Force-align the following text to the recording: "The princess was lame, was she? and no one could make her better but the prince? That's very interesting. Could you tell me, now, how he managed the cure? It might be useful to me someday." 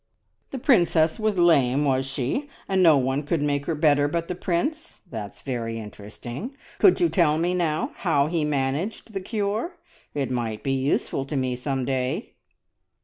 "The 0.49 0.57
princess 0.57 1.19
was 1.19 1.37
lame, 1.37 1.85
was 1.85 2.07
she? 2.07 2.49
and 2.67 2.81
no 2.81 2.97
one 2.97 3.21
could 3.21 3.43
make 3.43 3.67
her 3.67 3.75
better 3.75 4.07
but 4.07 4.27
the 4.29 4.33
prince? 4.33 5.03
That's 5.07 5.41
very 5.43 5.77
interesting. 5.77 6.57
Could 6.79 6.99
you 6.99 7.07
tell 7.07 7.37
me, 7.37 7.53
now, 7.53 7.91
how 7.97 8.25
he 8.25 8.43
managed 8.43 9.13
the 9.13 9.21
cure? 9.21 9.77
It 10.15 10.31
might 10.31 10.63
be 10.63 10.71
useful 10.73 11.23
to 11.25 11.35
me 11.35 11.55
someday." 11.55 12.31